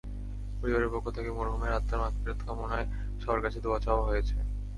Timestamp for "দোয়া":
3.65-3.79